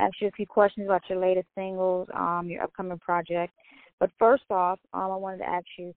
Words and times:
ask 0.00 0.20
you 0.20 0.28
a 0.28 0.32
few 0.32 0.46
questions 0.46 0.86
about 0.86 1.02
your 1.08 1.18
latest 1.18 1.48
singles, 1.54 2.08
um, 2.14 2.48
your 2.48 2.62
upcoming 2.62 2.98
project. 2.98 3.52
But 3.98 4.10
first 4.18 4.44
off, 4.50 4.78
um, 4.92 5.10
I 5.10 5.16
wanted 5.16 5.38
to 5.38 5.48
ask 5.48 5.66
you, 5.78 5.94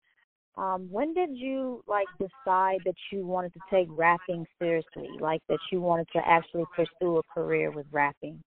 um, 0.58 0.90
when 0.92 1.14
did 1.14 1.30
you 1.36 1.84
like 1.88 2.08
decide 2.18 2.82
that 2.86 2.96
you 3.12 3.26
wanted 3.26 3.54
to 3.54 3.62
take 3.70 3.88
rapping 3.92 4.46
seriously, 4.60 5.18
like 5.20 5.42
that 5.48 5.60
you 5.72 5.80
wanted 5.80 6.08
to 6.14 6.22
actually 6.28 6.66
pursue 6.76 7.18
a 7.18 7.24
career 7.34 7.72
with 7.72 7.86
rapping? 7.92 8.42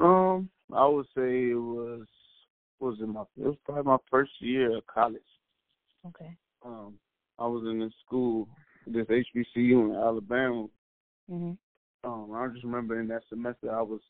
Um, 0.00 0.50
I 0.72 0.86
would 0.86 1.06
say 1.14 1.50
it 1.50 1.60
was 1.60 2.06
was 2.80 2.98
in 3.00 3.10
my 3.12 3.22
it 3.36 3.46
was 3.46 3.56
probably 3.64 3.84
my 3.84 3.98
first 4.10 4.32
year 4.40 4.76
of 4.76 4.86
college. 4.86 5.22
Okay. 6.06 6.36
Um, 6.64 6.94
I 7.38 7.46
was 7.46 7.64
in 7.70 7.82
a 7.82 7.90
school, 8.04 8.48
this 8.86 9.06
HBCU 9.06 9.90
in 9.90 9.94
Alabama. 9.94 10.66
Mhm. 11.30 11.56
Um, 12.04 12.32
I 12.34 12.48
just 12.48 12.64
remember 12.64 13.00
in 13.00 13.08
that 13.08 13.22
semester 13.28 13.74
I 13.74 13.82
was 13.82 14.00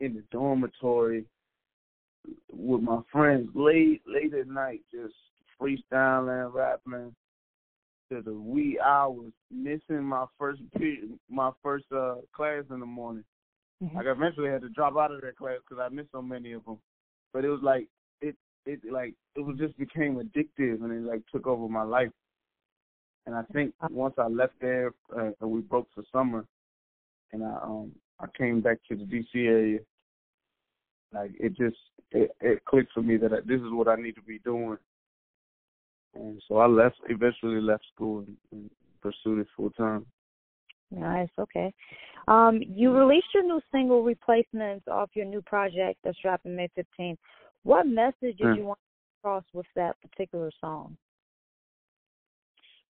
in 0.00 0.14
the 0.14 0.22
dormitory 0.30 1.24
with 2.52 2.82
my 2.82 3.00
friends 3.10 3.48
late 3.54 4.02
late 4.06 4.34
at 4.34 4.48
night, 4.48 4.80
just 4.92 5.14
freestyling, 5.60 6.52
rapping 6.52 7.14
to 8.10 8.22
the 8.22 8.32
wee 8.32 8.78
hours, 8.84 9.32
missing 9.50 10.02
my 10.02 10.26
first 10.38 10.60
period, 10.76 11.18
my 11.28 11.50
first 11.62 11.86
uh 11.92 12.16
class 12.32 12.64
in 12.70 12.80
the 12.80 12.86
morning. 12.86 13.24
Mm-hmm. 13.82 13.96
Like 13.96 14.06
I 14.06 14.10
eventually 14.10 14.50
had 14.50 14.62
to 14.62 14.68
drop 14.70 14.96
out 14.96 15.12
of 15.12 15.20
that 15.22 15.36
class 15.36 15.58
because 15.68 15.82
I 15.84 15.92
missed 15.92 16.12
so 16.12 16.22
many 16.22 16.52
of 16.52 16.64
them. 16.64 16.78
But 17.32 17.44
it 17.44 17.48
was 17.48 17.60
like 17.62 17.88
it 18.20 18.36
it 18.66 18.80
like 18.90 19.14
it 19.34 19.40
was 19.40 19.56
just 19.58 19.76
became 19.78 20.16
addictive 20.16 20.82
and 20.82 20.92
it 20.92 21.08
like 21.08 21.22
took 21.32 21.46
over 21.46 21.68
my 21.68 21.82
life. 21.82 22.10
And 23.26 23.34
I 23.34 23.42
think 23.52 23.74
once 23.90 24.14
I 24.18 24.26
left 24.28 24.54
there 24.60 24.92
uh, 25.14 25.30
and 25.40 25.50
we 25.50 25.60
broke 25.60 25.88
for 25.94 26.02
summer, 26.12 26.46
and 27.32 27.44
I 27.44 27.58
um 27.62 27.92
I 28.20 28.26
came 28.36 28.60
back 28.60 28.78
to 28.88 28.96
the 28.96 29.04
DC 29.04 29.26
area, 29.34 29.80
like 31.12 31.32
it 31.38 31.56
just 31.56 31.76
it, 32.10 32.30
it 32.40 32.64
clicked 32.64 32.92
for 32.92 33.02
me 33.02 33.16
that 33.18 33.32
I, 33.32 33.40
this 33.46 33.60
is 33.60 33.70
what 33.72 33.88
I 33.88 33.96
need 33.96 34.14
to 34.16 34.22
be 34.22 34.38
doing. 34.40 34.78
And 36.14 36.42
so 36.48 36.56
I 36.56 36.66
left, 36.66 36.96
eventually 37.08 37.60
left 37.60 37.84
school 37.94 38.20
and, 38.20 38.36
and 38.50 38.70
pursued 39.02 39.40
it 39.40 39.46
full 39.56 39.70
time. 39.70 40.06
Nice. 40.90 41.28
Okay. 41.38 41.72
Um, 42.28 42.60
you 42.66 42.92
released 42.92 43.28
your 43.34 43.44
new 43.44 43.60
single 43.70 44.02
"Replacements" 44.02 44.88
off 44.88 45.10
your 45.14 45.26
new 45.26 45.42
project 45.42 45.98
that's 46.02 46.18
dropping 46.22 46.56
May 46.56 46.68
15th. 46.76 47.18
What 47.62 47.86
message 47.86 48.38
did 48.38 48.40
Mm. 48.40 48.56
you 48.56 48.64
want 48.64 48.78
to 48.78 49.22
cross 49.22 49.44
with 49.52 49.66
that 49.76 50.00
particular 50.00 50.50
song? 50.60 50.96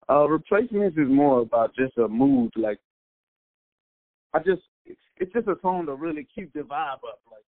Uh, 0.09 0.29
replacements 0.29 0.97
is 0.99 1.09
more 1.09 1.41
about 1.41 1.75
just 1.75 1.97
a 1.99 2.07
mood. 2.07 2.53
Like 2.57 2.79
I 4.37 4.39
just, 4.41 4.63
it's, 4.85 5.33
just 5.33 5.49
a 5.49 5.57
song 5.63 5.87
to 5.87 5.95
really 5.95 6.27
keep 6.35 6.53
the 6.53 6.61
vibe 6.61 7.05
up. 7.09 7.21
Like 7.31 7.45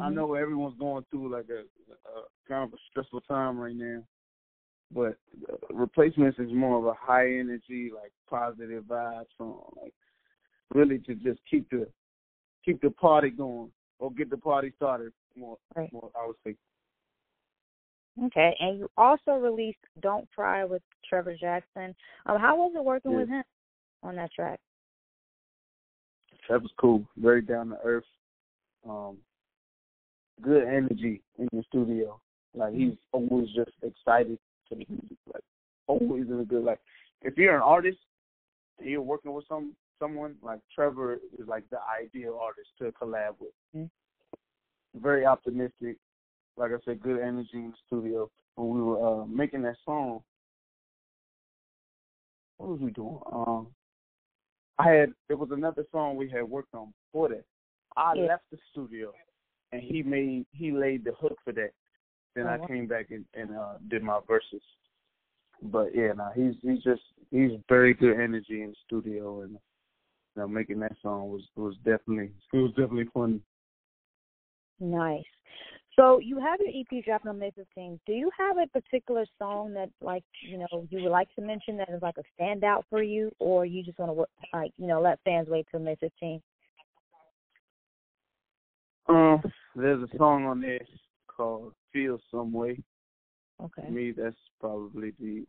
I 0.00 0.10
Mhm. 0.10 0.14
know 0.14 0.34
everyone's 0.34 0.78
going 0.78 1.04
through 1.10 1.32
like 1.32 1.48
a, 1.48 1.62
a 1.92 2.22
kind 2.48 2.64
of 2.64 2.72
a 2.72 2.76
stressful 2.90 3.22
time 3.22 3.58
right 3.58 3.74
now, 3.74 4.04
but 4.92 5.16
uh, 5.52 5.56
replacements 5.74 6.38
is 6.38 6.52
more 6.52 6.78
of 6.78 6.86
a 6.86 6.94
high 6.94 7.26
energy, 7.26 7.90
like 7.92 8.12
positive 8.28 8.84
vibe 8.84 9.26
song. 9.36 9.72
Like 9.80 9.94
really 10.72 10.98
to 11.00 11.14
just 11.16 11.40
keep 11.50 11.68
the 11.70 11.88
keep 12.64 12.80
the 12.80 12.90
party 12.90 13.30
going 13.30 13.72
or 13.98 14.12
get 14.12 14.30
the 14.30 14.36
party 14.36 14.72
started. 14.76 15.12
More, 15.36 15.58
Right. 15.74 15.92
more 15.92 16.10
I 16.14 16.26
would 16.28 16.36
say. 16.46 16.54
Okay, 18.26 18.56
and 18.60 18.78
you 18.78 18.88
also 18.96 19.32
released 19.32 19.78
"Don't 20.00 20.30
Cry" 20.30 20.64
with 20.64 20.82
Trevor 21.08 21.34
Jackson. 21.34 21.94
Um, 22.26 22.38
how 22.38 22.56
was 22.56 22.72
it 22.76 22.84
working 22.84 23.10
Yeah. 23.10 23.16
with 23.18 23.28
him 23.28 23.44
on 24.04 24.14
that 24.14 24.32
track? 24.32 24.60
That 26.48 26.62
was 26.62 26.70
cool. 26.78 27.06
Very 27.16 27.42
down 27.42 27.70
to 27.70 27.78
earth. 27.84 28.04
Um, 28.88 29.16
good 30.42 30.64
energy 30.64 31.22
in 31.38 31.48
the 31.52 31.62
studio. 31.68 32.20
Like 32.54 32.74
he's 32.74 32.94
always 33.12 33.48
just 33.54 33.72
excited 33.82 34.38
to 34.68 34.74
the 34.74 34.84
music. 34.88 35.18
Like 35.32 35.42
always 35.86 36.26
in 36.28 36.40
a 36.40 36.44
good 36.44 36.64
like. 36.64 36.80
If 37.22 37.36
you're 37.38 37.56
an 37.56 37.62
artist 37.62 37.98
and 38.78 38.88
you're 38.88 39.00
working 39.00 39.32
with 39.32 39.46
some 39.48 39.74
someone 39.98 40.34
like 40.42 40.60
Trevor 40.74 41.14
is 41.14 41.48
like 41.48 41.64
the 41.70 41.78
ideal 42.00 42.38
artist 42.40 42.68
to 42.78 42.92
collab 42.92 43.34
with. 43.40 43.52
Mhm. 43.74 43.90
Very 44.94 45.24
optimistic. 45.24 45.96
Like 46.56 46.70
I 46.70 46.76
said, 46.84 47.02
good 47.02 47.20
energy 47.20 47.48
in 47.54 47.70
the 47.70 47.76
studio. 47.86 48.30
When 48.56 48.68
we 48.68 48.82
were 48.82 49.22
uh, 49.22 49.26
making 49.26 49.62
that 49.62 49.76
song, 49.84 50.22
what 52.58 52.70
was 52.70 52.80
we 52.80 52.92
doing? 52.92 53.18
Um, 53.32 53.68
I 54.78 54.90
had 54.90 55.12
there 55.28 55.36
was 55.36 55.50
another 55.52 55.84
song 55.92 56.16
we 56.16 56.28
had 56.28 56.42
worked 56.42 56.74
on 56.74 56.92
before 57.06 57.28
that. 57.28 57.44
I 57.96 58.14
Yeah. 58.14 58.26
left 58.26 58.50
the 58.50 58.58
studio 58.70 59.12
and 59.72 59.82
he 59.82 60.02
made 60.02 60.46
he 60.52 60.72
laid 60.72 61.04
the 61.04 61.12
hook 61.12 61.38
for 61.44 61.52
that. 61.52 61.72
Then 62.34 62.46
Oh, 62.46 62.50
I 62.50 62.66
came 62.66 62.86
back 62.86 63.10
and, 63.10 63.24
and 63.34 63.56
uh 63.56 63.74
did 63.88 64.02
my 64.02 64.20
verses. 64.26 64.62
But 65.62 65.94
yeah, 65.94 66.12
no, 66.12 66.30
he's 66.34 66.54
he's 66.62 66.82
just 66.82 67.02
he's 67.30 67.52
very 67.68 67.94
good 67.94 68.18
energy 68.18 68.62
in 68.62 68.70
the 68.70 68.76
studio 68.86 69.42
and 69.42 69.52
you 69.52 70.42
know, 70.42 70.48
making 70.48 70.80
that 70.80 70.96
song 71.02 71.30
was 71.30 71.42
was 71.56 71.76
definitely 71.84 72.32
it 72.52 72.56
was 72.56 72.70
definitely 72.70 73.08
fun. 73.14 73.40
Nice. 74.80 75.24
So 75.96 76.18
you 76.18 76.40
have 76.40 76.58
your 76.60 76.70
EP 76.70 77.04
dropping 77.04 77.28
on 77.28 77.38
May 77.38 77.52
15th. 77.52 78.00
Do 78.06 78.12
you 78.12 78.30
have 78.36 78.58
a 78.58 78.66
particular 78.66 79.24
song 79.38 79.72
that, 79.74 79.90
like, 80.00 80.24
you 80.40 80.58
know, 80.58 80.86
you 80.90 81.02
would 81.02 81.12
like 81.12 81.32
to 81.36 81.42
mention 81.42 81.76
that 81.76 81.88
is 81.88 82.02
like 82.02 82.16
a 82.18 82.42
standout 82.42 82.82
for 82.90 83.02
you, 83.02 83.30
or 83.38 83.64
you 83.64 83.82
just 83.84 83.98
want 83.98 84.16
to, 84.16 84.56
like, 84.56 84.72
you 84.76 84.88
know, 84.88 85.00
let 85.00 85.20
fans 85.24 85.48
wait 85.48 85.66
till 85.70 85.80
May 85.80 85.96
15th? 85.96 86.42
Um, 89.08 89.42
there's 89.76 90.02
a 90.02 90.16
song 90.16 90.46
on 90.46 90.60
there 90.60 90.80
called 91.28 91.74
"Feel 91.92 92.18
Some 92.30 92.52
Way." 92.52 92.82
Okay. 93.62 93.86
To 93.86 93.90
me, 93.92 94.12
that's 94.12 94.36
probably 94.60 95.12
the 95.20 95.46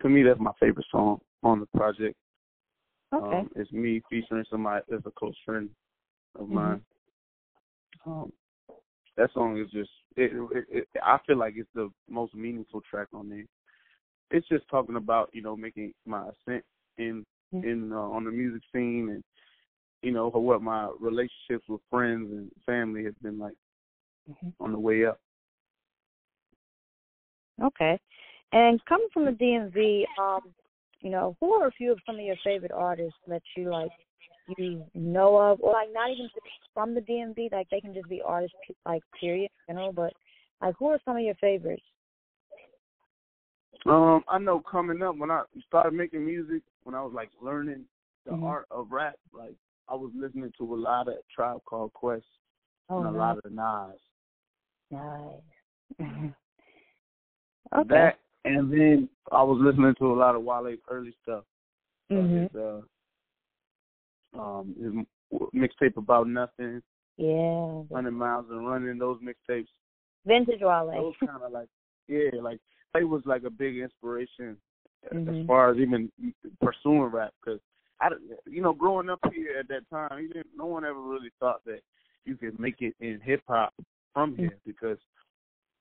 to 0.00 0.08
me 0.08 0.22
that's 0.22 0.40
my 0.40 0.52
favorite 0.60 0.86
song 0.90 1.20
on 1.42 1.60
the 1.60 1.66
project. 1.76 2.16
Okay. 3.12 3.38
Um, 3.40 3.50
it's 3.56 3.72
me 3.72 4.00
featuring 4.08 4.44
somebody 4.48 4.84
that's 4.88 5.04
a 5.04 5.10
close 5.10 5.34
friend 5.44 5.68
of 6.36 6.46
Mhm. 6.46 6.52
mine. 6.52 6.84
Um, 8.06 8.32
that 9.20 9.32
song 9.34 9.58
is 9.58 9.70
just 9.70 9.90
it, 10.16 10.32
it, 10.52 10.64
it. 10.70 10.88
I 11.02 11.18
feel 11.26 11.36
like 11.36 11.54
it's 11.56 11.68
the 11.74 11.90
most 12.08 12.34
meaningful 12.34 12.80
track 12.88 13.08
on 13.12 13.28
there. 13.28 13.44
It's 14.30 14.48
just 14.48 14.64
talking 14.70 14.96
about 14.96 15.28
you 15.34 15.42
know 15.42 15.56
making 15.56 15.92
my 16.06 16.22
ascent 16.22 16.64
in 16.96 17.24
Mhm. 17.52 17.64
in 17.64 17.92
uh, 17.92 17.96
on 17.96 18.24
the 18.24 18.30
music 18.30 18.62
scene 18.72 19.10
and 19.10 19.22
you 20.02 20.12
know 20.12 20.30
what 20.30 20.62
my 20.62 20.90
relationships 20.98 21.68
with 21.68 21.82
friends 21.90 22.30
and 22.32 22.50
family 22.64 23.04
has 23.04 23.14
been 23.22 23.38
like 23.38 23.54
Mhm. 24.30 24.54
on 24.58 24.72
the 24.72 24.78
way 24.78 25.04
up. 25.04 25.20
Okay. 27.62 28.00
And 28.52 28.82
coming 28.86 29.08
from 29.12 29.26
the 29.26 29.32
DMV, 29.32 30.06
um, 30.18 30.54
you 31.00 31.10
know, 31.10 31.36
who 31.40 31.52
are 31.52 31.66
a 31.66 31.72
few 31.72 31.92
of 31.92 32.00
some 32.06 32.14
of 32.16 32.22
your 32.22 32.36
favorite 32.42 32.72
artists 32.72 33.18
that 33.26 33.42
you 33.56 33.70
like, 33.70 33.92
you 34.58 34.84
know 34.94 35.36
of, 35.36 35.60
or 35.60 35.72
like 35.72 35.92
not 35.92 36.10
even 36.10 36.28
from 36.74 36.94
the 36.94 37.00
DMV, 37.00 37.52
like 37.52 37.68
they 37.70 37.80
can 37.80 37.94
just 37.94 38.08
be 38.08 38.22
artists, 38.24 38.56
like 38.86 39.02
period, 39.18 39.50
you 39.68 39.74
know. 39.74 39.92
But 39.92 40.12
like, 40.60 40.74
who 40.78 40.88
are 40.88 40.98
some 41.04 41.16
of 41.16 41.22
your 41.22 41.34
favorites? 41.36 41.82
Um, 43.86 44.22
I 44.28 44.38
know 44.38 44.60
coming 44.60 45.02
up 45.02 45.16
when 45.16 45.30
I 45.30 45.44
started 45.66 45.94
making 45.94 46.24
music, 46.24 46.62
when 46.82 46.94
I 46.94 47.02
was 47.02 47.12
like 47.14 47.30
learning 47.40 47.86
the 48.26 48.32
Mhm. 48.32 48.44
art 48.44 48.66
of 48.70 48.92
rap, 48.92 49.16
like 49.32 49.54
I 49.88 49.94
was 49.94 50.12
listening 50.14 50.52
to 50.58 50.74
a 50.74 50.76
lot 50.76 51.08
of 51.08 51.16
Tribe 51.34 51.64
Called 51.64 51.92
Quest 51.94 52.26
Oh, 52.90 52.98
and 52.98 53.06
a 53.06 53.10
nice. 53.10 53.18
lot 53.18 53.38
of 53.44 53.52
Nas. 53.52 54.00
Nice. 54.90 56.34
Okay. 57.72 57.88
That 57.88 58.18
and 58.44 58.72
then 58.72 59.08
I 59.30 59.42
was 59.44 59.60
listening 59.60 59.94
to 59.96 60.12
a 60.12 60.14
lot 60.14 60.34
of 60.34 60.42
Wale's 60.42 60.80
early 60.90 61.14
stuff. 61.22 61.44
Mhm. 62.10 62.50
His, 62.50 62.60
uh, 62.60 62.80
um, 64.38 64.74
his 64.80 65.40
mixtape 65.54 65.96
about 65.96 66.28
nothing, 66.28 66.82
Yeah. 67.16 67.82
hundred 67.92 68.12
miles 68.12 68.46
and 68.50 68.66
running. 68.66 68.98
Those 68.98 69.20
mixtapes, 69.20 69.68
Vintage 70.26 70.60
Wale. 70.60 70.90
those 70.92 71.28
kind 71.28 71.42
of 71.42 71.52
like, 71.52 71.68
yeah, 72.08 72.30
like 72.40 72.60
they 72.94 73.04
was 73.04 73.22
like 73.26 73.44
a 73.44 73.50
big 73.50 73.78
inspiration 73.78 74.56
Mhm. 75.12 75.40
as 75.40 75.46
far 75.46 75.70
as 75.70 75.78
even 75.78 76.10
pursuing 76.60 77.02
rap. 77.02 77.34
Because 77.42 77.60
I, 78.00 78.10
you 78.46 78.62
know, 78.62 78.72
growing 78.72 79.10
up 79.10 79.20
here 79.32 79.56
at 79.58 79.68
that 79.68 79.88
time, 79.90 80.20
you 80.20 80.28
didn't, 80.28 80.56
no 80.56 80.66
one 80.66 80.84
ever 80.84 81.00
really 81.00 81.30
thought 81.38 81.64
that 81.64 81.82
you 82.24 82.36
could 82.36 82.58
make 82.58 82.82
it 82.82 82.94
in 83.00 83.20
hip 83.20 83.42
hop 83.48 83.74
from 84.12 84.36
here 84.36 84.56
because 84.66 84.98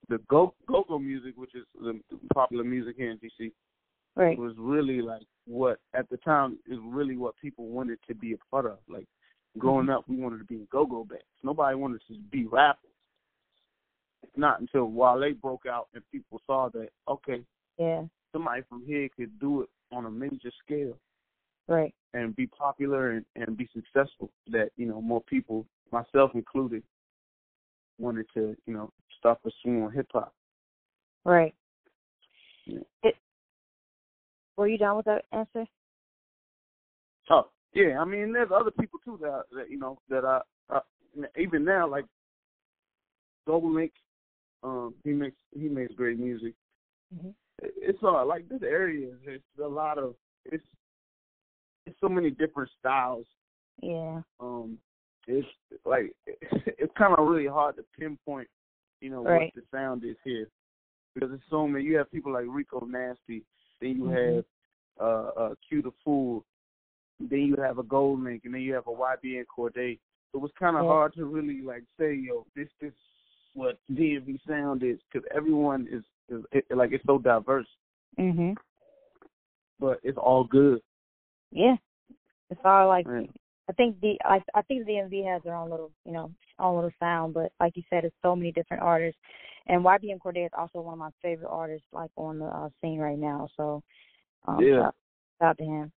the 0.07 0.18
go 0.30 0.54
go 0.68 0.84
go 0.88 1.00
music, 1.00 1.36
which 1.38 1.56
is 1.56 1.66
the 1.81 2.00
popular 2.34 2.63
music 2.63 2.95
here 2.98 3.12
in 3.12 3.18
DC, 3.18 3.52
Right. 4.15 4.38
was 4.38 4.53
really 4.57 5.01
like 5.01 5.25
what 5.45 5.79
at 5.94 6.09
the 6.09 6.17
time 6.17 6.59
is 6.67 6.77
really 6.83 7.17
what 7.17 7.35
people 7.41 7.67
wanted 7.67 8.00
to 8.07 8.15
be 8.15 8.33
a 8.33 8.38
part 8.51 8.65
of. 8.65 8.77
Like 8.88 9.07
growing 9.57 9.88
mm-hmm. 9.88 9.95
up, 9.95 10.06
we 10.07 10.17
wanted 10.17 10.39
to 10.39 10.45
be 10.45 10.56
in 10.56 10.67
go 10.71 10.85
go 10.85 11.03
bands. 11.03 11.23
Nobody 11.44 11.75
wanted 11.75 12.01
to 12.07 12.15
be 12.31 12.45
rappers. 12.45 12.91
It's 14.23 14.38
not 14.38 14.59
until 14.59 14.85
Wale 14.85 15.33
broke 15.41 15.65
out 15.65 15.88
and 15.94 16.03
people 16.11 16.41
saw 16.45 16.69
that 16.69 16.89
okay, 17.07 17.44
Yeah. 17.77 18.03
somebody 18.31 18.61
from 18.67 18.85
here 18.85 19.09
could 19.15 19.39
do 19.39 19.61
it 19.61 19.69
on 19.91 20.06
a 20.06 20.11
major 20.11 20.51
scale. 20.63 20.97
right, 21.67 21.94
and 22.13 22.35
be 22.35 22.47
popular 22.47 23.11
and, 23.11 23.25
and 23.35 23.56
be 23.56 23.69
successful. 23.73 24.29
That 24.47 24.71
you 24.75 24.85
know 24.85 25.01
more 25.01 25.21
people, 25.21 25.65
myself 25.91 26.31
included, 26.35 26.83
wanted 27.97 28.25
to 28.33 28.56
you 28.65 28.73
know 28.73 28.91
start 29.17 29.39
pursuing 29.44 29.91
hip 29.91 30.07
hop. 30.11 30.33
right. 31.25 31.53
Yeah. 32.65 32.79
It, 33.03 33.15
were 34.59 34.67
you 34.67 34.77
done 34.77 34.97
with 34.97 35.06
that 35.06 35.23
answer? 35.31 35.65
Oh 37.29 37.50
yeah, 37.73 38.00
I 38.00 38.06
mean 38.06 38.33
there's 38.33 38.51
other 38.53 38.71
people 38.71 39.00
too 39.03 39.17
that 39.21 39.44
that 39.56 39.69
you 39.69 39.79
know 39.79 40.00
that 40.09 40.25
I, 40.25 40.41
I 40.69 40.79
even 41.38 41.63
now 41.63 41.88
like 41.89 42.06
GoldLink, 43.47 43.91
um 44.61 44.94
he 45.03 45.11
makes 45.11 45.38
he 45.57 45.69
makes 45.69 45.94
great 45.95 46.19
music. 46.19 46.53
Mm-hmm. 47.15 47.29
It's 47.61 48.00
all 48.03 48.27
like 48.27 48.50
this 48.50 48.61
area. 48.63 49.09
It's 49.23 49.44
a 49.63 49.67
lot 49.67 49.97
of 49.97 50.15
it's 50.45 50.65
it's 51.85 51.97
so 52.01 52.09
many 52.09 52.29
different 52.29 52.69
styles. 52.79 53.25
Yeah. 53.81 54.21
Um, 54.39 54.77
it's 55.27 55.47
like 55.85 56.11
it's 56.25 56.94
kind 56.97 57.15
of 57.17 57.27
really 57.27 57.47
hard 57.47 57.77
to 57.77 57.85
pinpoint, 57.97 58.50
you 59.00 59.09
know, 59.09 59.23
Right. 59.23 59.53
what 59.56 59.63
the 59.63 59.77
sound 59.77 60.03
is 60.03 60.17
here 60.25 60.47
because 61.13 61.31
it's 61.33 61.44
so 61.50 61.67
many. 61.67 61.85
You 61.85 61.97
have 61.97 62.11
people 62.11 62.33
like 62.33 62.45
Rico 62.47 62.85
Nasty, 62.85 63.44
then 63.81 63.95
you 63.97 64.03
Mhm. 64.03 64.35
have 64.35 64.45
uh, 65.00 65.31
uh, 65.38 65.56
Q 65.67 65.81
Da 65.81 65.91
Fool, 66.03 66.44
then 67.19 67.39
you 67.39 67.56
have 67.56 67.77
a 67.77 67.83
GoldLink, 67.83 68.44
and 68.44 68.53
then 68.53 68.61
you 68.61 68.73
have 68.73 68.88
a 68.88 68.91
YBN 68.91 69.45
Cordae. 69.45 69.97
It 70.33 70.38
was 70.38 70.51
kind 70.59 70.75
of 70.75 70.83
Yeah. 70.83 70.91
hard 70.91 71.13
to 71.13 71.25
really 71.25 71.61
like 71.61 71.83
say, 71.97 72.13
yo, 72.13 72.45
this 72.56 72.69
this 72.81 72.94
what 73.53 73.79
DMV 73.91 74.39
sound 74.47 74.83
is 74.83 75.00
because 75.11 75.27
everyone 75.33 75.88
is 75.89 76.03
is 76.29 76.45
it, 76.51 76.65
like 76.75 76.91
it's 76.91 77.06
so 77.06 77.17
diverse, 77.17 77.67
Mhm. 78.17 78.57
but 79.79 80.00
it's 80.03 80.17
all 80.17 80.44
good. 80.44 80.81
Yeah. 81.51 81.77
It's 82.50 82.61
all 82.63 82.88
like 82.88 83.07
Right. 83.07 83.29
I 83.69 83.73
think 83.73 84.00
the 84.01 84.19
I 84.25 84.44
I 84.53 84.61
think 84.63 84.85
DMV 84.85 85.23
has 85.23 85.41
their 85.44 85.56
own 85.56 85.69
little 85.69 85.91
you 86.06 86.11
know 86.11 86.33
own 86.59 86.75
little 86.75 86.91
sound, 87.00 87.33
but 87.33 87.51
like 87.59 87.77
you 87.77 87.83
said, 87.89 88.03
it's 88.03 88.15
so 88.21 88.35
many 88.35 88.51
different 88.51 88.83
artists. 88.83 89.19
And 89.69 89.86
YBN 89.86 90.18
Cordae 90.18 90.48
is 90.48 90.51
also 90.57 90.81
one 90.81 90.94
of 90.94 91.00
my 91.00 91.12
favorite 91.21 91.50
artists, 91.50 91.88
like 91.94 92.10
on 92.18 92.39
the 92.39 92.45
uh, 92.45 92.69
scene 92.81 93.00
right 93.00 93.18
now. 93.19 93.48
So 93.56 93.83
um, 94.48 94.60
Yeah. 94.62 94.81
shout, 94.81 94.95
out 95.42 95.57
to 95.60 95.63
him. 95.63 95.92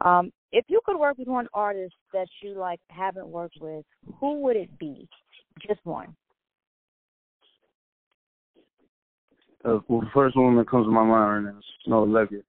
Um, 0.00 0.32
if 0.50 0.64
you 0.68 0.80
could 0.84 0.98
work 0.98 1.18
with 1.18 1.28
one 1.28 1.46
artist 1.52 1.94
that 2.14 2.26
you 2.42 2.54
like 2.54 2.80
haven't 2.88 3.28
worked 3.28 3.58
with, 3.60 3.84
who 4.18 4.40
would 4.40 4.56
it 4.56 4.76
be? 4.78 5.06
Just 5.66 5.80
one. 5.84 6.16
Uh, 9.64 9.80
well, 9.88 10.00
the 10.00 10.06
first 10.14 10.36
one 10.36 10.56
that 10.56 10.70
comes 10.70 10.86
to 10.86 10.90
my 10.90 11.04
mind 11.04 11.46
right 11.46 11.52
now 11.52 11.58
is 11.58 11.64
Snoh 11.86 12.06
Aalegra. 12.06 12.42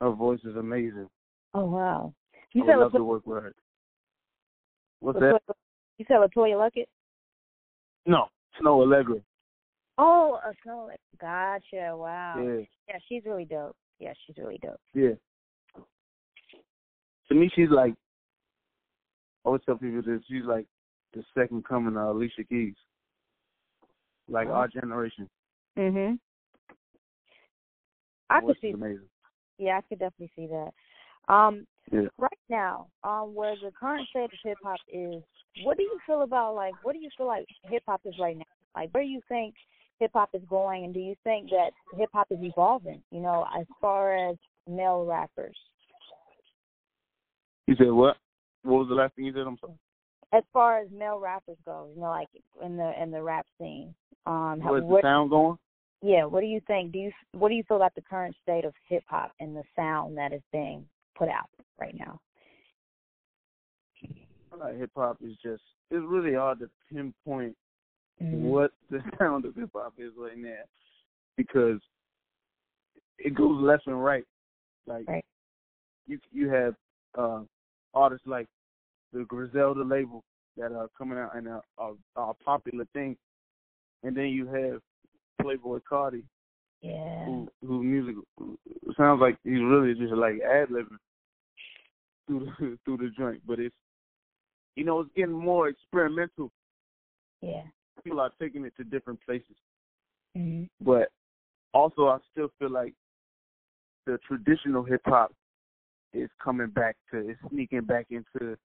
Her 0.00 0.10
voice 0.10 0.40
is 0.44 0.56
amazing. 0.56 1.08
Oh 1.54 1.66
wow. 1.66 2.14
You 2.52 2.64
I 2.64 2.66
said 2.66 2.76
would 2.76 2.82
love 2.82 2.92
Latoya, 2.92 2.96
to 2.96 3.04
work 3.04 3.26
with 3.26 3.42
her. 3.44 3.54
What's 5.00 5.18
Latoya, 5.18 5.38
that? 5.46 5.56
you 5.98 6.04
said 6.08 6.16
Latoya 6.16 6.54
Luckett? 6.56 6.86
No, 8.06 8.26
Snoh 8.60 8.84
Aalegra. 8.84 9.22
Oh, 9.98 10.38
a 10.44 10.52
Snoh. 10.66 10.90
Gotcha. 11.20 11.96
Wow. 11.96 12.34
Yeah, 12.38 12.64
Yeah, 12.88 12.98
she's 13.08 13.22
really 13.24 13.44
dope. 13.44 13.76
Yeah, 13.98 14.12
she's 14.26 14.36
really 14.38 14.58
dope. 14.62 14.80
yeah. 14.94 15.12
To 17.28 17.34
me, 17.34 17.50
she's 17.54 17.70
like. 17.70 17.94
I 19.44 19.48
always 19.48 19.62
tell 19.66 19.76
people 19.76 20.02
this. 20.02 20.22
She's 20.28 20.44
like 20.44 20.66
the 21.14 21.24
second 21.36 21.64
coming 21.64 21.96
of 21.96 22.16
Alicia 22.16 22.44
Keys. 22.44 22.74
Like 24.28 24.48
Oh. 24.48 24.52
our 24.52 24.68
generation. 24.68 25.28
Mhm. 25.76 26.18
I 28.30 28.40
could 28.40 28.56
see 28.60 28.70
amazing. 28.70 29.08
Yeah, 29.58 29.78
I 29.78 29.80
could 29.82 29.98
definitely 29.98 30.30
see 30.34 30.46
that. 30.46 30.72
Um, 31.28 31.66
Yeah. 31.90 32.08
right 32.18 32.38
now, 32.48 32.88
um, 33.04 33.34
where 33.34 33.56
the 33.56 33.70
current 33.72 34.08
state 34.08 34.24
of 34.32 34.38
hip 34.42 34.58
hop 34.62 34.78
is, 34.88 35.22
what 35.64 35.76
do 35.76 35.82
you 35.82 35.98
feel 36.06 36.22
about 36.22 36.54
like 36.54 36.74
what 36.84 36.92
do 36.94 36.98
you 37.00 37.10
feel 37.16 37.26
like 37.26 37.46
hip 37.64 37.82
hop 37.86 38.00
is 38.06 38.18
right 38.18 38.36
now? 38.36 38.44
Like 38.74 38.90
where 38.92 39.02
do 39.02 39.08
you 39.08 39.20
think 39.28 39.54
hip 40.02 40.10
hop 40.14 40.30
is 40.34 40.42
going 40.50 40.84
and 40.84 40.92
do 40.92 40.98
you 40.98 41.14
think 41.22 41.48
that 41.50 41.70
hip 41.96 42.08
hop 42.12 42.26
is 42.32 42.38
evolving, 42.42 43.00
you 43.12 43.20
know, 43.20 43.46
as 43.56 43.64
far 43.80 44.16
as 44.16 44.36
male 44.68 45.04
rappers? 45.04 45.56
You 47.68 47.76
said 47.78 47.92
what? 47.92 48.16
What 48.64 48.80
was 48.80 48.88
the 48.88 48.96
last 48.96 49.14
thing 49.14 49.26
you 49.26 49.32
said? 49.32 49.46
I'm 49.46 49.56
sorry. 49.60 49.74
As 50.32 50.42
far 50.52 50.80
as 50.80 50.88
male 50.90 51.20
rappers 51.20 51.56
go, 51.64 51.88
you 51.94 52.00
know, 52.00 52.08
like 52.10 52.26
in 52.64 52.76
the 52.76 52.92
in 53.00 53.12
the 53.12 53.22
rap 53.22 53.46
scene. 53.58 53.94
Um 54.26 54.60
how- 54.60 54.72
Where's 54.72 54.82
the 54.82 54.86
what 54.88 55.02
sound 55.02 55.30
going? 55.30 55.56
yeah, 56.02 56.24
what 56.24 56.40
do 56.40 56.46
you 56.46 56.60
think? 56.66 56.92
Do 56.92 56.98
you 56.98 57.12
what 57.30 57.50
do 57.50 57.54
you 57.54 57.62
feel 57.68 57.76
about 57.76 57.94
the 57.94 58.02
current 58.02 58.34
state 58.42 58.64
of 58.64 58.74
hip 58.88 59.04
hop 59.06 59.30
and 59.38 59.54
the 59.54 59.62
sound 59.76 60.18
that 60.18 60.32
is 60.32 60.42
being 60.52 60.84
put 61.16 61.28
out 61.28 61.48
right 61.80 61.94
now? 61.96 62.18
I 64.52 64.56
like 64.56 64.78
hip 64.78 64.90
hop 64.96 65.18
is 65.22 65.36
just. 65.40 65.62
It's 65.92 66.04
really 66.04 66.34
hard 66.34 66.58
to 66.58 66.70
pinpoint 66.92 67.54
Mhm. 68.22 68.40
what 68.40 68.72
the 68.90 69.00
sound 69.18 69.44
of 69.44 69.54
hip 69.54 69.70
hop 69.74 69.94
is 69.98 70.12
right 70.16 70.38
now 70.38 70.62
because 71.36 71.80
it 73.18 73.34
goes 73.34 73.62
left 73.62 73.86
and 73.86 74.02
right. 74.02 74.24
Like 74.86 75.06
Right. 75.08 75.24
you 76.06 76.18
you 76.32 76.48
have 76.50 76.74
uh 77.16 77.42
artists 77.94 78.26
like 78.26 78.48
the 79.12 79.24
Griselda 79.24 79.82
label 79.82 80.24
that 80.56 80.72
are 80.72 80.88
coming 80.96 81.18
out 81.18 81.34
and 81.34 81.48
are, 81.48 81.62
are, 81.78 81.94
are 82.16 82.30
a 82.30 82.44
popular 82.44 82.84
thing, 82.92 83.16
and 84.02 84.16
then 84.16 84.26
you 84.26 84.46
have 84.46 84.80
Playboi 85.40 85.80
Carti 85.90 86.22
Yeah. 86.80 87.24
who 87.26 87.48
who 87.66 87.82
music 87.82 88.16
sounds 88.96 89.20
like 89.20 89.36
he's 89.44 89.60
really 89.60 89.94
just 89.94 90.12
like 90.12 90.40
ad 90.40 90.68
libbing 90.68 90.98
through 92.26 92.46
the 92.58 92.78
through 92.84 92.96
the 92.98 93.10
joint, 93.16 93.40
but 93.46 93.58
it's 93.60 93.74
you 94.76 94.84
know 94.84 95.00
it's 95.00 95.10
getting 95.14 95.32
more 95.32 95.68
experimental. 95.68 96.50
Yeah. 97.40 97.62
People 98.04 98.20
are 98.20 98.32
taking 98.40 98.64
it 98.64 98.74
to 98.76 98.84
different 98.84 99.20
places. 99.24 99.56
Mhm. 100.36 100.70
but 100.80 101.12
also 101.74 102.08
I 102.08 102.18
still 102.30 102.48
feel 102.58 102.70
like 102.70 102.94
the 104.06 104.18
traditional 104.26 104.82
hip 104.82 105.02
hop 105.04 105.34
is 106.14 106.30
coming 106.42 106.68
back 106.68 106.96
to 107.10 107.30
is 107.30 107.36
sneaking 107.50 107.82
back 107.82 108.06
into 108.10 108.56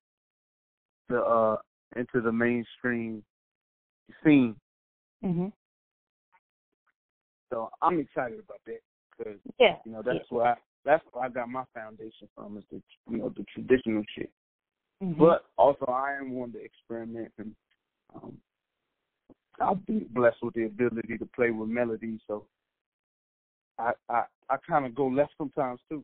the 1.10 1.22
uh 1.22 1.58
into 1.96 2.22
the 2.22 2.32
mainstream 2.32 3.24
scene. 4.24 4.56
Mhm. 5.24 5.52
So 7.50 7.70
I'm 7.82 8.00
excited 8.00 8.40
about 8.40 8.62
that 8.66 8.82
because 9.12 9.40
Yeah. 9.60 9.80
you 9.86 9.92
know 9.92 10.02
that's 10.02 10.30
where 10.32 10.48
I 10.48 10.56
that's 10.84 11.06
where 11.12 11.26
I 11.26 11.30
got 11.30 11.50
my 11.50 11.66
foundation 11.74 12.30
from 12.36 12.58
is 12.58 12.64
the 12.70 12.82
you 13.10 13.18
know 13.18 13.30
the 13.30 13.44
traditional 13.46 14.04
shit. 14.16 14.32
Mhm. 15.02 15.18
But 15.18 15.46
also 15.58 15.86
I 15.86 16.14
am 16.14 16.32
one 16.32 16.52
to 16.54 16.60
experiment 16.64 17.34
and 17.38 17.56
um 18.14 18.42
I've 19.62 19.86
been 19.86 20.06
blessed 20.12 20.38
with 20.42 20.54
the 20.54 20.66
ability 20.66 21.18
to 21.18 21.26
play 21.36 21.52
with 21.52 21.70
melodies, 21.70 22.20
so 22.28 22.46
I 23.80 23.92
I, 24.10 24.24
I 24.50 24.58
kinda 24.68 24.90
go 24.90 25.08
left 25.08 25.34
sometimes 25.38 25.80
too. 25.90 26.04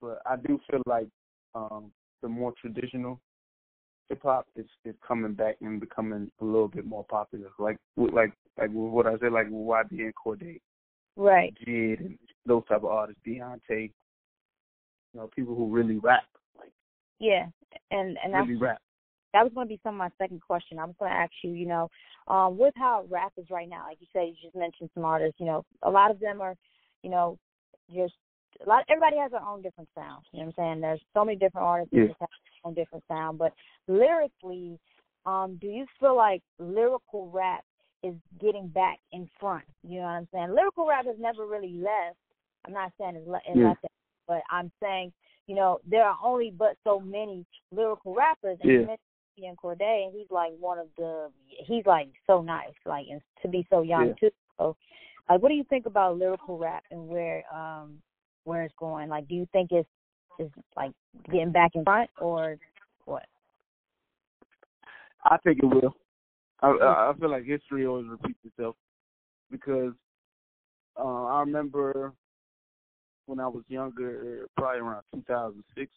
But 0.00 0.22
I 0.26 0.36
do 0.36 0.58
feel 0.70 0.82
like 0.86 1.08
um 1.54 1.90
the 2.22 2.28
more 2.28 2.52
traditional 2.60 3.20
hip 4.08 4.22
hop 4.22 4.46
is 4.56 4.66
is 4.84 4.94
coming 5.06 5.32
back 5.32 5.56
and 5.60 5.80
becoming 5.80 6.30
a 6.40 6.44
little 6.44 6.68
bit 6.68 6.84
more 6.84 7.04
popular. 7.04 7.48
Like 7.58 7.78
with 7.96 8.12
like 8.12 8.32
like 8.58 8.68
with 8.68 8.92
what 8.92 9.06
I 9.06 9.16
said, 9.18 9.32
like 9.32 9.46
with 9.46 9.66
YB 9.66 10.00
and 10.00 10.14
Corday, 10.14 10.60
right. 11.16 11.54
JID 11.66 12.00
and 12.00 12.18
those 12.46 12.64
type 12.68 12.78
of 12.78 12.86
artists, 12.86 13.22
Deontay, 13.26 13.60
you 13.70 13.92
know, 15.14 15.30
people 15.34 15.54
who 15.54 15.68
really 15.68 15.98
rap, 15.98 16.24
like 16.58 16.72
Yeah. 17.18 17.46
And 17.90 18.18
and 18.22 18.34
that's 18.34 18.48
really 18.48 18.60
rap. 18.60 18.80
That 19.32 19.44
was 19.44 19.52
going 19.54 19.66
to 19.66 19.74
be 19.74 19.80
some 19.82 19.94
of 19.94 19.98
my 19.98 20.10
second 20.18 20.40
question. 20.40 20.78
I 20.78 20.84
was 20.84 20.94
going 20.98 21.10
to 21.10 21.16
ask 21.16 21.32
you, 21.42 21.52
you 21.52 21.66
know, 21.66 21.88
um, 22.28 22.58
with 22.58 22.74
how 22.76 23.04
rap 23.08 23.32
is 23.36 23.46
right 23.50 23.68
now, 23.68 23.84
like 23.86 23.98
you 24.00 24.06
said, 24.12 24.26
you 24.28 24.34
just 24.42 24.56
mentioned 24.56 24.90
some 24.94 25.04
artists. 25.04 25.38
You 25.38 25.46
know, 25.46 25.64
a 25.82 25.90
lot 25.90 26.10
of 26.10 26.20
them 26.20 26.40
are, 26.40 26.54
you 27.02 27.10
know, 27.10 27.38
just 27.94 28.14
a 28.64 28.68
lot. 28.68 28.84
Everybody 28.88 29.16
has 29.18 29.30
their 29.30 29.42
own 29.42 29.62
different 29.62 29.88
sound. 29.94 30.24
You 30.32 30.40
know 30.40 30.46
what 30.46 30.58
I'm 30.58 30.64
saying? 30.64 30.80
There's 30.80 31.00
so 31.14 31.24
many 31.24 31.36
different 31.38 31.66
artists 31.66 31.92
Yeah. 31.92 32.06
that 32.06 32.16
have 32.20 32.28
their 32.28 32.64
own 32.64 32.74
different 32.74 33.04
sound. 33.08 33.38
But 33.38 33.52
lyrically, 33.88 34.78
um, 35.26 35.56
do 35.60 35.66
you 35.66 35.86
feel 35.98 36.16
like 36.16 36.42
lyrical 36.58 37.30
rap 37.30 37.64
is 38.02 38.14
getting 38.40 38.68
back 38.68 38.98
in 39.12 39.28
front? 39.38 39.64
You 39.82 40.00
know 40.00 40.06
what 40.06 40.10
I'm 40.10 40.28
saying? 40.32 40.54
Lyrical 40.54 40.86
rap 40.86 41.06
has 41.06 41.16
never 41.18 41.46
really 41.46 41.74
left. 41.74 42.16
I'm 42.66 42.72
not 42.72 42.92
saying 42.98 43.16
it's, 43.16 43.28
le- 43.28 43.42
it 43.46 43.56
Yeah. 43.56 43.68
left, 43.68 43.86
but 44.26 44.42
I'm 44.50 44.70
saying, 44.82 45.12
you 45.46 45.54
know, 45.54 45.78
there 45.86 46.04
are 46.04 46.16
only 46.22 46.50
but 46.50 46.76
so 46.84 47.00
many 47.00 47.44
lyrical 47.70 48.14
rappers. 48.14 48.58
And 48.60 48.70
you 48.70 48.78
mentioned 48.86 48.98
Ian 49.40 49.56
Cordae, 49.56 50.04
and 50.04 50.12
he's 50.14 50.30
like 50.30 50.52
one 50.58 50.78
of 50.78 50.88
the 50.96 51.30
he's 51.46 51.86
like 51.86 52.08
so 52.26 52.42
nice, 52.42 52.74
like 52.86 53.06
and 53.10 53.20
to 53.42 53.48
be 53.48 53.66
so 53.70 53.82
young 53.82 54.08
Yeah. 54.08 54.14
too. 54.28 54.30
So, 54.58 54.76
like, 55.28 55.42
what 55.42 55.48
do 55.48 55.54
you 55.54 55.64
think 55.64 55.86
about 55.86 56.18
lyrical 56.18 56.58
rap 56.58 56.84
and 56.90 57.08
where 57.08 57.44
um 57.54 58.00
where 58.44 58.62
it's 58.62 58.74
going? 58.78 59.08
Like, 59.08 59.28
do 59.28 59.34
you 59.34 59.46
think 59.52 59.70
it's 59.72 59.88
is 60.38 60.50
like 60.76 60.92
getting 61.30 61.52
back 61.52 61.72
in 61.74 61.84
front 61.84 62.10
or 62.20 62.56
what? 63.04 63.26
I 65.24 65.36
think 65.38 65.58
it 65.62 65.66
will. 65.66 65.94
I 66.60 66.68
I 66.68 67.10
I 67.10 67.12
feel 67.18 67.30
like 67.30 67.44
history 67.44 67.86
always 67.86 68.06
repeats 68.08 68.38
itself 68.44 68.76
because 69.50 69.92
uh, 70.96 71.24
I 71.26 71.40
remember 71.40 72.12
when 73.26 73.40
I 73.40 73.46
was 73.46 73.62
younger, 73.68 74.48
probably 74.56 74.80
around 74.80 75.02
2006, 75.14 75.92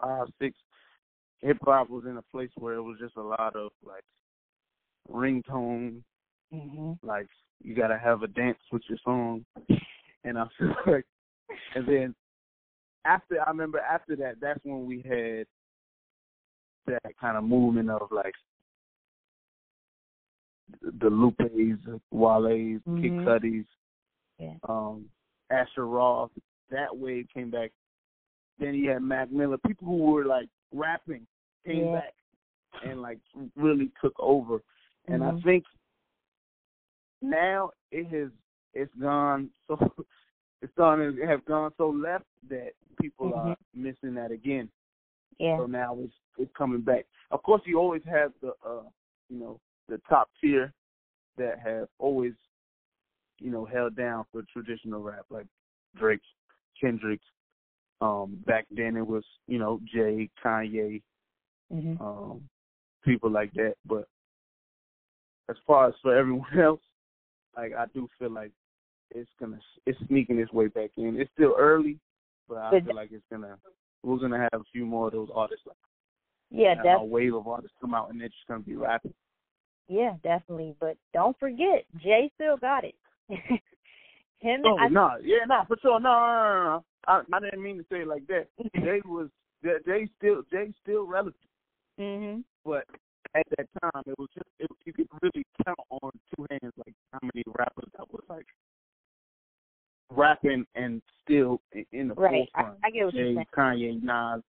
five, 0.00 0.26
six. 0.40 0.56
Hip 1.40 1.58
hop 1.62 1.88
was 1.88 2.04
in 2.04 2.16
a 2.16 2.22
place 2.22 2.50
where 2.56 2.74
it 2.74 2.82
was 2.82 2.98
just 2.98 3.16
a 3.16 3.22
lot 3.22 3.54
of 3.54 3.70
like 3.84 4.04
ringtone, 5.10 6.02
hmm 6.52 6.92
like 7.02 7.28
you 7.62 7.74
gotta 7.74 7.98
have 7.98 8.22
a 8.22 8.28
dance 8.28 8.58
with 8.72 8.82
your 8.88 8.98
song, 9.04 9.44
and 10.24 10.38
I 10.38 10.46
feel 10.58 10.74
like, 10.86 11.06
and 11.74 11.86
then 11.86 12.14
after 13.04 13.40
I 13.40 13.48
remember 13.50 13.78
after 13.78 14.16
that, 14.16 14.36
that's 14.40 14.60
when 14.64 14.86
we 14.86 15.00
had 15.02 15.46
that 16.86 17.16
kind 17.20 17.36
of 17.36 17.44
movement 17.44 17.90
of 17.90 18.08
like 18.10 18.34
the 20.82 21.08
Lupes, 21.08 21.44
Wale's, 22.10 22.80
Kid 23.00 23.12
Mhm. 23.12 23.24
Cudi's, 23.24 23.66
Yeah. 24.38 24.54
um, 24.68 25.08
Asher 25.50 25.86
Roth. 25.86 26.30
That 26.70 26.96
wave 26.96 27.28
came 27.32 27.50
back. 27.50 27.72
Then 28.58 28.74
you 28.74 28.90
had 28.90 29.02
Mac 29.02 29.30
Miller. 29.30 29.56
People 29.66 29.86
who 29.86 29.96
were 29.98 30.24
like 30.24 30.48
rapping 30.72 31.26
came 31.66 31.86
Yeah. 31.86 32.00
back 32.00 32.14
and 32.84 33.00
like 33.02 33.18
really 33.56 33.90
took 34.00 34.14
over. 34.18 34.60
And 35.08 35.22
I 35.24 35.32
Mhm. 35.32 35.42
think 35.42 35.64
now 37.22 37.70
it 37.90 38.06
has 38.08 38.30
it's 38.74 38.94
gone 39.00 39.50
so 39.66 39.76
it's 40.62 40.72
gone 40.76 41.00
it 41.00 41.26
have 41.26 41.44
gone 41.44 41.72
so 41.76 41.88
left 41.90 42.24
that 42.48 42.72
people 43.00 43.34
are 43.34 43.56
missing 43.74 44.14
that 44.14 44.30
again. 44.30 44.68
Yeah. 45.38 45.56
So 45.58 45.66
now 45.66 45.96
it's 46.00 46.14
it's 46.36 46.52
coming 46.56 46.80
back. 46.80 47.06
Of 47.30 47.42
course, 47.42 47.62
you 47.64 47.78
always 47.78 48.02
have 48.04 48.32
the 48.40 48.52
uh, 48.66 48.82
you 49.28 49.38
know 49.38 49.60
the 49.88 50.00
top 50.08 50.28
tier 50.40 50.72
that 51.36 51.58
have 51.60 51.88
always 51.98 52.34
you 53.38 53.50
know 53.50 53.64
held 53.64 53.96
down 53.96 54.24
for 54.32 54.42
traditional 54.52 55.00
rap 55.02 55.24
like 55.30 55.46
Drake, 55.96 56.20
Kendrick. 56.80 57.20
Um, 58.00 58.38
back 58.46 58.66
then 58.70 58.96
it 58.96 59.06
was 59.06 59.24
you 59.46 59.58
know 59.58 59.80
Jay, 59.92 60.28
Kanye, 60.44 61.02
hmm 61.72 61.96
um, 62.00 62.42
people 63.04 63.30
like 63.30 63.52
that. 63.54 63.74
But 63.86 64.06
as 65.50 65.56
far 65.66 65.88
as 65.88 65.94
for 66.02 66.16
everyone 66.16 66.46
else, 66.58 66.80
like 67.56 67.72
I 67.74 67.86
do 67.94 68.08
feel 68.18 68.30
like 68.30 68.52
it's 69.10 69.30
gonna 69.40 69.58
it's 69.86 69.98
sneaking 70.08 70.38
its 70.38 70.52
way 70.52 70.68
back 70.68 70.90
in. 70.96 71.20
It's 71.20 71.30
still 71.32 71.54
early, 71.58 71.98
but 72.48 72.58
I 72.58 72.70
But- 72.72 72.84
feel 72.84 72.94
like 72.96 73.10
it's 73.12 73.24
gonna 73.30 73.56
we're 74.04 74.18
gonna 74.18 74.38
have 74.52 74.60
a 74.60 74.64
few 74.72 74.86
more 74.86 75.08
of 75.08 75.12
those 75.12 75.28
artists 75.34 75.66
like 75.66 75.76
Yeah, 76.50 76.80
a 76.96 77.04
wave 77.04 77.34
of 77.34 77.48
artists 77.48 77.76
come 77.80 77.94
out 77.94 78.10
and 78.10 78.20
they're 78.20 78.28
just 78.28 78.46
gonna 78.46 78.60
be 78.60 78.76
rapping. 78.76 79.12
yeah, 79.88 80.14
definitely. 80.22 80.76
But 80.78 80.96
don't 81.12 81.36
forget, 81.40 81.84
Jay 81.96 82.30
still 82.36 82.56
got 82.58 82.84
it. 82.84 82.94
Him, 84.40 84.62
Oh 84.64 84.76
I, 84.78 84.88
no, 84.88 85.10
yeah, 85.22 85.44
no, 85.48 85.62
for 85.66 85.76
sure, 85.82 85.98
no, 86.00 86.10
no, 86.10 86.20
no, 86.20 86.64
no. 86.64 86.84
I, 87.06 87.36
I 87.36 87.40
didn't 87.40 87.62
mean 87.62 87.78
to 87.78 87.84
say 87.90 88.02
it 88.02 88.08
like 88.08 88.26
that. 88.28 88.46
Jay 88.84 89.00
was 89.04 89.28
Jay 89.64 89.78
Jay 89.84 90.08
still 90.18 90.42
Jay 90.50 90.72
still 90.82 91.06
relevant, 91.06 91.36
hmm 91.98 92.40
but 92.64 92.84
at 93.34 93.44
that 93.56 93.66
time 93.80 94.02
it 94.06 94.14
was 94.18 94.28
just 94.34 94.48
it, 94.60 94.70
you 94.84 94.92
could 94.92 95.08
really 95.22 95.44
count 95.64 95.78
on 95.90 96.10
two 96.36 96.46
hands 96.50 96.72
like 96.76 96.94
how 97.12 97.18
many 97.22 97.42
rappers 97.58 97.90
that 97.96 98.10
was 98.12 98.22
like 98.28 98.46
rapping 100.10 100.64
and 100.74 101.02
still 101.24 101.60
in, 101.92 102.08
the 102.08 102.14
Right. 102.14 102.48
I, 102.54 102.62
forefront. 102.62 102.78
I 102.84 102.90
get 102.90 103.04
what 103.04 103.14
you're 103.14 103.26
saying. 103.34 103.44
Kanye, 103.56 104.02
Nas, 104.02 104.42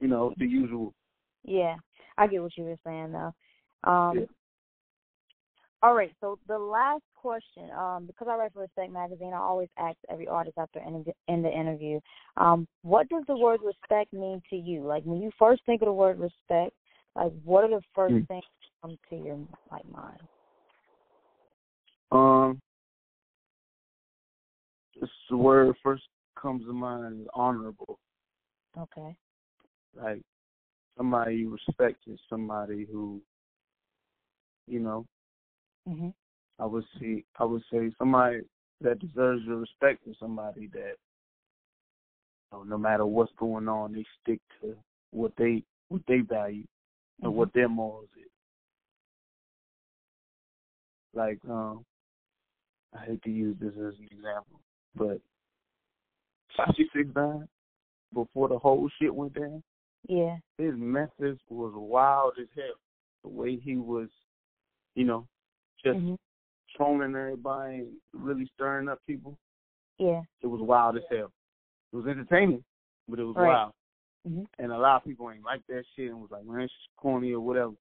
you 0.00 0.08
know 0.08 0.34
the 0.38 0.46
usual. 0.46 0.94
Yeah, 1.44 1.76
I 2.18 2.26
get 2.26 2.42
what 2.42 2.56
you 2.56 2.64
were 2.64 2.76
saying 2.84 3.12
though. 3.12 3.34
Um, 3.90 4.18
Yeah. 4.18 4.24
All 5.86 5.94
right, 5.94 6.10
so 6.20 6.36
the 6.48 6.58
last 6.58 7.04
question, 7.14 7.70
um, 7.78 8.06
because 8.08 8.26
I 8.28 8.34
write 8.34 8.52
for 8.52 8.62
Respect 8.62 8.90
Magazine, 8.92 9.32
I 9.32 9.36
always 9.38 9.68
ask 9.78 9.96
every 10.10 10.26
artist 10.26 10.58
after 10.58 10.80
in, 10.80 11.04
in 11.28 11.42
the 11.42 11.48
interview, 11.48 12.00
um, 12.36 12.66
what 12.82 13.08
does 13.08 13.22
the 13.28 13.36
word 13.36 13.60
respect 13.64 14.12
mean 14.12 14.42
to 14.50 14.56
you? 14.56 14.82
Like 14.82 15.04
when 15.04 15.22
you 15.22 15.30
first 15.38 15.62
think 15.64 15.82
of 15.82 15.86
the 15.86 15.92
word 15.92 16.18
respect, 16.18 16.74
like 17.14 17.30
what 17.44 17.62
are 17.62 17.70
the 17.70 17.82
first 17.94 18.14
Mm. 18.14 18.26
things 18.26 18.42
that 18.42 18.82
come 18.82 18.98
to 19.10 19.16
your 19.16 19.38
like 19.70 19.88
mind? 19.88 20.18
Um, 22.10 22.58
this 25.00 25.08
the 25.30 25.36
word 25.36 25.72
first 25.84 26.02
comes 26.36 26.64
to 26.66 26.72
mind 26.72 27.20
is 27.20 27.28
honorable. 27.32 28.00
Okay. 28.76 29.14
like 29.94 30.20
somebody 30.98 31.36
you 31.36 31.50
respect 31.50 32.00
is 32.08 32.18
somebody 32.28 32.88
who, 32.90 33.22
you 34.66 34.80
know, 34.80 35.06
Mhm. 35.88 36.14
I 36.58 36.64
would 36.66 36.84
see 36.98 37.24
I 37.38 37.44
would 37.44 37.62
say 37.70 37.90
somebody 37.98 38.40
that 38.80 38.98
deserves 38.98 39.44
your 39.44 39.58
respect 39.58 40.06
is 40.06 40.16
somebody 40.18 40.66
that 40.68 40.96
you 42.52 42.58
know, 42.58 42.62
no 42.62 42.78
matter 42.78 43.06
what's 43.06 43.32
going 43.36 43.68
on, 43.68 43.92
they 43.92 44.04
stick 44.20 44.40
to 44.60 44.76
what 45.10 45.32
they 45.36 45.64
what 45.88 46.02
they 46.06 46.20
value 46.20 46.66
and 47.22 47.32
Mhm. 47.32 47.34
what 47.36 47.52
their 47.52 47.68
morals 47.68 48.10
is. 48.16 48.30
Like, 51.14 51.44
um 51.46 51.84
I 52.92 53.04
hate 53.04 53.22
to 53.22 53.30
use 53.30 53.56
this 53.58 53.76
as 53.76 53.98
an 53.98 54.08
example, 54.10 54.60
but 54.94 55.20
Tekashi 56.50 56.90
Six 56.92 57.14
Nine, 57.14 57.48
before 58.14 58.48
the 58.48 58.58
whole 58.58 58.88
shit 58.98 59.14
went 59.14 59.34
down, 59.34 59.62
Yeah. 60.08 60.38
his 60.56 60.74
message 60.76 61.40
was 61.50 61.74
wild 61.74 62.38
as 62.38 62.48
hell. 62.54 62.80
The 63.22 63.28
way 63.28 63.56
he 63.56 63.76
was, 63.76 64.08
you 64.94 65.04
know, 65.04 65.28
just 65.82 65.98
Mhm. 65.98 66.18
trolling 66.70 67.14
everybody 67.14 67.80
and 67.80 68.00
really 68.12 68.46
stirring 68.54 68.88
up 68.88 69.04
people. 69.06 69.38
Yeah. 69.98 70.22
It 70.42 70.46
was 70.46 70.60
wild 70.60 70.96
as 70.96 71.04
hell. 71.08 71.32
It 71.92 71.96
was 71.96 72.06
entertaining, 72.06 72.64
but 73.08 73.18
it 73.18 73.24
was 73.24 73.36
Right. 73.36 73.48
wild. 73.48 73.74
Mhm. 74.26 74.46
And 74.58 74.72
a 74.72 74.78
lot 74.78 74.96
of 74.96 75.04
people 75.04 75.30
ain't 75.30 75.44
like 75.44 75.64
that 75.66 75.86
shit 75.94 76.10
and 76.10 76.20
was 76.20 76.30
like, 76.30 76.44
man, 76.44 76.62
it's 76.62 76.88
corny 76.96 77.32
or 77.32 77.40
whatever. 77.40 77.74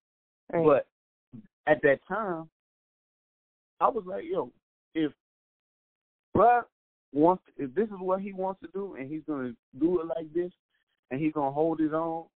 Right. 0.50 0.64
But 0.64 0.88
at 1.66 1.82
that 1.82 2.06
time, 2.06 2.50
I 3.80 3.90
was 3.90 4.06
like, 4.06 4.26
yo, 4.26 4.52
if 4.94 5.14
Bruh 6.34 6.66
wants, 7.12 7.44
if 7.58 7.74
this 7.74 7.90
is 7.90 8.00
what 8.00 8.22
he 8.22 8.32
wants 8.34 8.62
to 8.62 8.68
do 8.68 8.96
and 8.96 9.10
he's 9.10 9.24
gonna 9.26 9.56
do 9.78 10.02
it 10.02 10.06
like 10.06 10.32
this, 10.34 10.54
and 11.12 11.20
he's 11.20 11.34
gonna 11.34 11.52
hold 11.52 11.80
his 11.80 11.94
own 11.94 12.28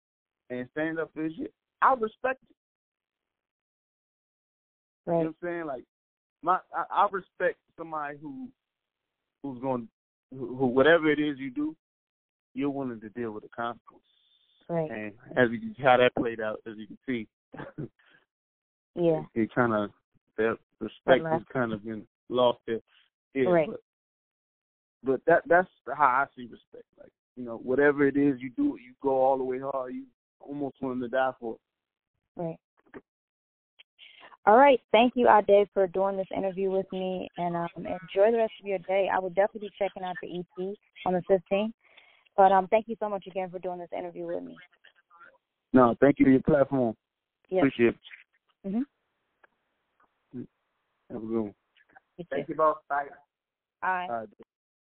and 0.49 0.69
stand 0.71 0.99
up 0.99 1.13
for 1.13 1.23
his 1.23 1.35
shit, 1.35 1.53
I 1.81 1.93
respect 1.93 2.43
it. 2.49 2.55
You 5.17 5.23
know 5.25 5.33
what 5.41 5.49
I'm 5.49 5.55
saying? 5.55 5.65
Like 5.65 5.83
my, 6.41 6.59
I, 6.75 7.03
I 7.03 7.07
respect 7.11 7.57
somebody 7.77 8.17
who, 8.21 8.47
who's 9.43 9.61
going, 9.61 9.87
who, 10.31 10.55
who 10.55 10.67
whatever 10.67 11.11
it 11.11 11.19
is 11.19 11.37
you 11.39 11.51
do, 11.51 11.75
you're 12.53 12.69
willing 12.69 12.99
to 13.01 13.09
deal 13.09 13.31
with 13.31 13.43
the 13.43 13.49
consequences. 13.49 14.05
Right. 14.67 14.89
And 14.91 15.13
as 15.35 15.49
you 15.51 15.73
how 15.83 15.97
that 15.97 16.15
played 16.15 16.39
out, 16.39 16.61
as 16.67 16.73
you 16.77 16.87
can 16.87 16.97
see, 17.07 17.27
Yeah. 18.95 19.23
it 19.33 19.53
kind 19.53 19.73
of 19.73 19.91
that 20.37 20.57
respect 20.79 21.25
has 21.25 21.41
kind 21.51 21.73
of 21.73 21.83
been 21.83 22.05
lost 22.29 22.59
there. 22.67 22.79
Yeah, 23.33 23.49
Right. 23.49 23.69
but, 23.69 23.79
but 25.03 25.21
that 25.25 25.43
that's 25.47 25.69
how 25.95 26.05
I 26.05 26.25
see 26.35 26.43
respect. 26.43 26.85
Like 26.99 27.11
you 27.35 27.45
know, 27.45 27.57
whatever 27.57 28.05
it 28.07 28.17
is 28.17 28.41
you 28.41 28.49
do, 28.55 28.77
you 28.83 28.93
go 29.01 29.11
all 29.21 29.37
the 29.37 29.43
way 29.43 29.59
hard. 29.59 29.93
You 29.93 30.03
almost 30.39 30.75
willing 30.81 30.99
to 31.01 31.07
die 31.07 31.31
for 31.39 31.55
it. 31.55 32.41
Right. 32.41 32.59
All 34.45 34.57
right. 34.57 34.79
Thank 34.91 35.13
you, 35.15 35.27
Ade, 35.29 35.67
for 35.73 35.87
doing 35.87 36.17
this 36.17 36.27
interview 36.35 36.71
with 36.71 36.85
me, 36.91 37.29
and 37.37 37.55
um, 37.55 37.69
enjoy 37.77 38.31
the 38.31 38.37
rest 38.37 38.53
of 38.59 38.65
your 38.65 38.79
day. 38.79 39.09
I 39.13 39.19
will 39.19 39.29
definitely 39.29 39.69
be 39.69 39.73
checking 39.77 40.03
out 40.03 40.15
the 40.21 40.39
EP 40.39 40.75
on 41.05 41.13
the 41.13 41.21
15th. 41.29 41.73
But 42.37 42.51
um, 42.51 42.67
thank 42.69 42.87
you 42.87 42.95
so 42.99 43.09
much 43.09 43.27
again 43.27 43.49
for 43.49 43.59
doing 43.59 43.79
this 43.79 43.89
interview 43.95 44.25
with 44.25 44.43
me. 44.43 44.55
No, 45.73 45.95
thank 45.99 46.19
you 46.19 46.25
for 46.25 46.31
your 46.31 46.41
platform. 46.41 46.95
Yes. 47.49 47.65
Appreciate 47.65 47.95
it. 48.63 48.67
Mhm. 48.67 48.85
Have 51.11 51.23
a 51.23 51.25
good 51.25 51.41
one. 51.41 51.55
You 52.17 52.25
too. 52.31 52.45
you, 52.47 52.55
boss. 52.55 52.77
Bye. 52.87 53.07
All 53.83 53.89
right. 53.89 54.09
All 54.09 54.19
right. 54.19 54.29